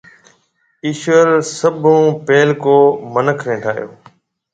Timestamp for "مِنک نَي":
3.13-3.57